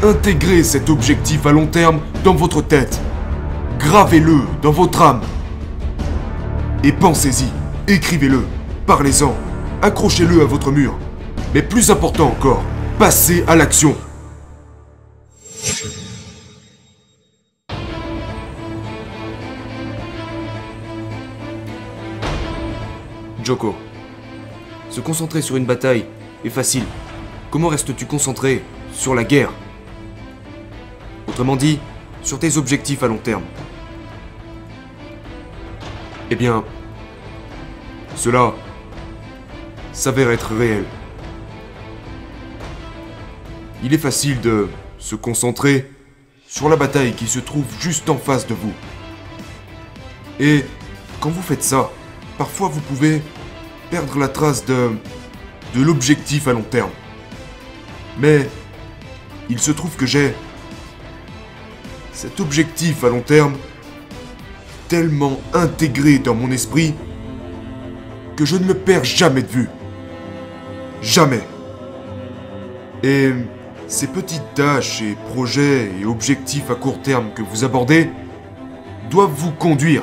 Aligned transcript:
Intégrez 0.00 0.62
cet 0.62 0.90
objectif 0.90 1.44
à 1.44 1.50
long 1.50 1.66
terme 1.66 1.98
dans 2.22 2.34
votre 2.34 2.62
tête. 2.62 3.00
Gravez-le 3.80 4.42
dans 4.62 4.70
votre 4.70 5.02
âme. 5.02 5.22
Et 6.84 6.92
pensez-y, 6.92 7.48
écrivez-le, 7.92 8.44
parlez-en, 8.86 9.34
accrochez-le 9.82 10.40
à 10.40 10.44
votre 10.44 10.70
mur. 10.70 10.96
Mais 11.52 11.62
plus 11.62 11.90
important 11.90 12.28
encore, 12.28 12.62
passez 12.96 13.42
à 13.48 13.56
l'action. 13.56 13.96
Joko, 23.42 23.74
se 24.90 25.00
concentrer 25.00 25.42
sur 25.42 25.56
une 25.56 25.66
bataille 25.66 26.04
est 26.44 26.50
facile. 26.50 26.84
Comment 27.50 27.66
restes-tu 27.66 28.06
concentré 28.06 28.62
sur 28.92 29.16
la 29.16 29.24
guerre? 29.24 29.50
Autrement 31.38 31.54
dit, 31.54 31.78
sur 32.24 32.40
tes 32.40 32.56
objectifs 32.56 33.04
à 33.04 33.06
long 33.06 33.16
terme. 33.16 33.44
Eh 36.32 36.34
bien, 36.34 36.64
cela 38.16 38.54
s'avère 39.92 40.32
être 40.32 40.52
réel. 40.56 40.82
Il 43.84 43.94
est 43.94 43.98
facile 43.98 44.40
de 44.40 44.68
se 44.98 45.14
concentrer 45.14 45.88
sur 46.48 46.68
la 46.68 46.74
bataille 46.74 47.12
qui 47.12 47.28
se 47.28 47.38
trouve 47.38 47.66
juste 47.78 48.10
en 48.10 48.16
face 48.16 48.44
de 48.48 48.54
vous. 48.54 48.74
Et 50.40 50.64
quand 51.20 51.30
vous 51.30 51.42
faites 51.42 51.62
ça, 51.62 51.92
parfois 52.36 52.66
vous 52.66 52.80
pouvez 52.80 53.22
perdre 53.92 54.18
la 54.18 54.26
trace 54.26 54.64
de, 54.64 54.90
de 55.76 55.82
l'objectif 55.82 56.48
à 56.48 56.52
long 56.52 56.62
terme. 56.62 56.90
Mais 58.18 58.50
il 59.48 59.60
se 59.60 59.70
trouve 59.70 59.94
que 59.94 60.04
j'ai 60.04 60.34
cet 62.18 62.40
objectif 62.40 63.04
à 63.04 63.10
long 63.10 63.20
terme 63.20 63.54
tellement 64.88 65.38
intégré 65.54 66.18
dans 66.18 66.34
mon 66.34 66.50
esprit 66.50 66.92
que 68.34 68.44
je 68.44 68.56
ne 68.56 68.66
le 68.66 68.74
perds 68.74 69.04
jamais 69.04 69.42
de 69.42 69.46
vue. 69.46 69.68
Jamais. 71.00 71.42
Et 73.04 73.30
ces 73.86 74.08
petites 74.08 74.52
tâches 74.56 75.00
et 75.00 75.16
projets 75.32 75.92
et 76.00 76.04
objectifs 76.04 76.68
à 76.72 76.74
court 76.74 77.00
terme 77.02 77.30
que 77.36 77.42
vous 77.42 77.62
abordez 77.62 78.10
doivent 79.10 79.36
vous 79.36 79.52
conduire 79.52 80.02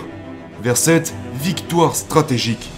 vers 0.64 0.78
cette 0.78 1.14
victoire 1.34 1.98
stratégique 1.98 2.70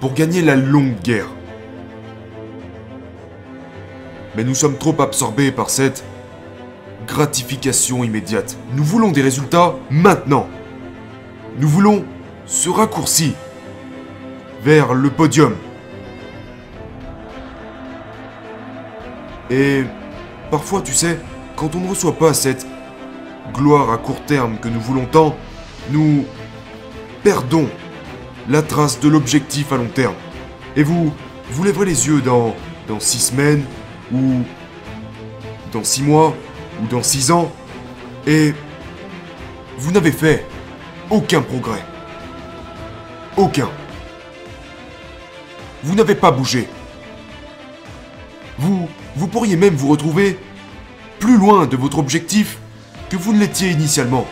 pour 0.00 0.14
gagner 0.14 0.40
la 0.40 0.56
longue 0.56 0.98
guerre. 1.04 1.28
Mais 4.36 4.44
nous 4.44 4.54
sommes 4.54 4.78
trop 4.78 4.98
absorbés 5.02 5.52
par 5.52 5.68
cette 5.68 6.02
gratification 7.10 8.04
immédiate. 8.04 8.56
Nous 8.74 8.84
voulons 8.84 9.10
des 9.10 9.20
résultats 9.20 9.74
maintenant. 9.90 10.46
Nous 11.58 11.68
voulons 11.68 12.04
ce 12.46 12.70
raccourci 12.70 13.34
vers 14.62 14.94
le 14.94 15.10
podium. 15.10 15.54
Et 19.50 19.82
parfois, 20.52 20.82
tu 20.82 20.92
sais, 20.92 21.18
quand 21.56 21.74
on 21.74 21.80
ne 21.80 21.88
reçoit 21.88 22.16
pas 22.16 22.32
cette 22.32 22.64
gloire 23.52 23.90
à 23.90 23.98
court 23.98 24.24
terme 24.26 24.58
que 24.58 24.68
nous 24.68 24.80
voulons 24.80 25.06
tant, 25.06 25.34
nous 25.90 26.24
perdons 27.24 27.68
la 28.48 28.62
trace 28.62 29.00
de 29.00 29.08
l'objectif 29.08 29.72
à 29.72 29.76
long 29.76 29.88
terme. 29.92 30.14
Et 30.76 30.84
vous, 30.84 31.12
vous 31.50 31.64
lèverez 31.64 31.86
les 31.86 32.06
yeux 32.06 32.20
dans, 32.20 32.54
dans 32.86 33.00
six 33.00 33.18
semaines, 33.18 33.64
ou 34.12 34.42
dans 35.72 35.82
six 35.82 36.02
mois, 36.02 36.34
ou 36.82 36.86
dans 36.86 37.02
six 37.02 37.30
ans, 37.30 37.52
et 38.26 38.54
vous 39.78 39.92
n'avez 39.92 40.12
fait 40.12 40.46
aucun 41.10 41.42
progrès. 41.42 41.84
Aucun. 43.36 43.68
Vous 45.82 45.94
n'avez 45.94 46.14
pas 46.14 46.30
bougé. 46.30 46.68
Vous, 48.58 48.88
vous 49.16 49.26
pourriez 49.26 49.56
même 49.56 49.74
vous 49.74 49.88
retrouver 49.88 50.38
plus 51.18 51.38
loin 51.38 51.66
de 51.66 51.76
votre 51.76 51.98
objectif 51.98 52.58
que 53.08 53.16
vous 53.16 53.32
ne 53.32 53.38
l'étiez 53.38 53.70
initialement. 53.70 54.26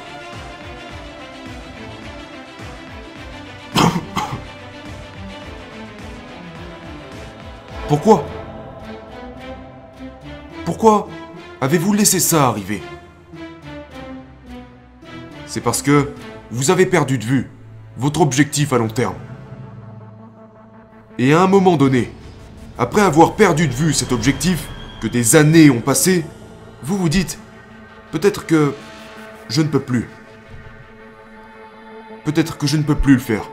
Pourquoi? 7.89 8.27
Pourquoi 10.67 11.09
avez-vous 11.61 11.93
laissé 11.93 12.21
ça 12.21 12.49
arriver? 12.49 12.83
C'est 15.47 15.61
parce 15.61 15.83
que 15.83 16.13
vous 16.51 16.71
avez 16.71 16.87
perdu 16.87 17.19
de 17.19 17.25
vue 17.25 17.51
votre 17.97 18.21
objectif 18.21 18.73
à 18.73 18.79
long 18.79 18.89
terme. 18.89 19.17
Et 21.19 21.33
à 21.33 21.43
un 21.43 21.49
moment 21.49 21.77
donné, 21.77 22.13
après 22.79 23.03
avoir 23.03 23.35
perdu 23.35 23.67
de 23.67 23.73
vue 23.73 23.93
cet 23.93 24.13
objectif, 24.13 24.69
que 25.01 25.09
des 25.09 25.37
années 25.37 25.71
ont 25.71 25.81
passé, 25.81 26.25
vous 26.83 26.97
vous 26.97 27.09
dites, 27.09 27.39
peut-être 28.13 28.47
que 28.47 28.75
je 29.49 29.63
ne 29.63 29.69
peux 29.69 29.81
plus. 29.81 30.09
Peut-être 32.25 32.59
que 32.59 32.67
je 32.67 32.77
ne 32.77 32.83
peux 32.83 32.95
plus 32.95 33.15
le 33.15 33.21
faire. 33.21 33.49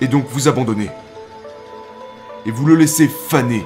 Et 0.00 0.06
donc 0.06 0.26
vous 0.28 0.48
abandonnez. 0.48 0.90
Et 2.46 2.50
vous 2.50 2.66
le 2.66 2.74
laissez 2.74 3.08
faner. 3.08 3.64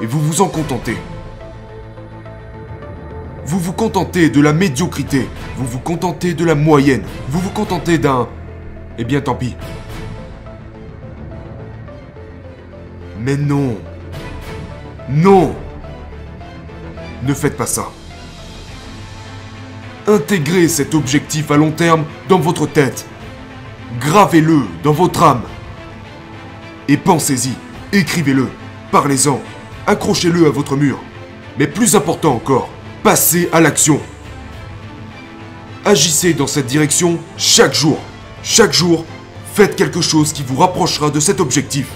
Et 0.00 0.06
vous 0.06 0.20
vous 0.20 0.40
en 0.42 0.48
contentez. 0.48 0.96
Vous 3.46 3.58
vous 3.58 3.72
contentez 3.72 4.28
de 4.28 4.40
la 4.40 4.52
médiocrité. 4.52 5.28
Vous 5.56 5.64
vous 5.64 5.78
contentez 5.78 6.34
de 6.34 6.44
la 6.44 6.54
moyenne. 6.54 7.02
Vous 7.28 7.40
vous 7.40 7.50
contentez 7.50 7.96
d'un... 7.96 8.28
Eh 8.98 9.04
bien 9.04 9.20
tant 9.20 9.34
pis. 9.34 9.56
Mais 13.20 13.36
non. 13.36 13.76
Non. 15.08 15.54
Ne 17.22 17.32
faites 17.32 17.56
pas 17.56 17.66
ça. 17.66 17.88
Intégrez 20.06 20.68
cet 20.68 20.94
objectif 20.94 21.50
à 21.50 21.56
long 21.56 21.70
terme 21.70 22.04
dans 22.28 22.38
votre 22.38 22.66
tête. 22.66 23.06
Gravez-le 24.00 24.60
dans 24.82 24.92
votre 24.92 25.22
âme. 25.22 25.42
Et 26.88 26.96
pensez-y, 26.96 27.54
écrivez-le, 27.92 28.48
parlez-en, 28.92 29.40
accrochez-le 29.86 30.46
à 30.46 30.50
votre 30.50 30.76
mur. 30.76 30.98
Mais 31.58 31.66
plus 31.66 31.94
important 31.96 32.34
encore, 32.34 32.68
passez 33.02 33.48
à 33.52 33.60
l'action. 33.60 34.00
Agissez 35.84 36.34
dans 36.34 36.46
cette 36.46 36.66
direction 36.66 37.18
chaque 37.36 37.74
jour. 37.74 37.98
Chaque 38.42 38.72
jour, 38.72 39.04
faites 39.54 39.76
quelque 39.76 40.00
chose 40.00 40.32
qui 40.32 40.42
vous 40.42 40.56
rapprochera 40.56 41.10
de 41.10 41.20
cet 41.20 41.40
objectif, 41.40 41.88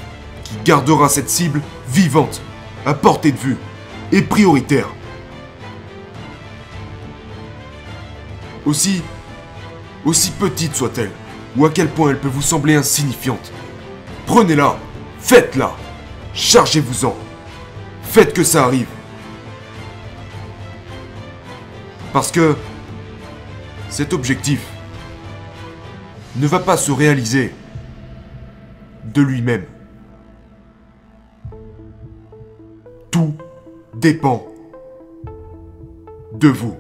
qui 0.45 0.55
gardera 0.65 1.09
cette 1.09 1.29
cible 1.29 1.61
vivante, 1.89 2.41
à 2.87 2.95
portée 2.95 3.33
de 3.33 3.39
vue 3.39 3.57
et 4.13 4.23
prioritaire. 4.23 4.89
Aussi, 8.65 9.03
aussi 10.05 10.31
petite 10.31 10.75
soit-elle, 10.75 11.11
ou 11.57 11.67
à 11.67 11.71
quel 11.71 11.89
point 11.89 12.11
elle 12.11 12.19
peut 12.19 12.29
vous 12.29 12.43
sembler 12.43 12.75
insignifiante, 12.75 13.53
prenez-la, 14.27 14.79
faites-la, 15.19 15.75
chargez-vous-en, 16.35 17.17
faites 18.11 18.33
que 18.33 18.43
ça 18.43 18.65
arrive. 18.65 18.89
Parce 22.13 22.33
que 22.33 22.57
cet 23.89 24.13
objectif 24.13 24.67
ne 26.37 26.47
va 26.49 26.59
pas 26.59 26.77
se 26.77 26.91
réaliser 26.91 27.55
de 29.05 29.23
lui-même. 29.23 29.65
Tout 33.13 33.35
dépend 33.95 34.45
de 36.33 36.49
vous. 36.49 36.77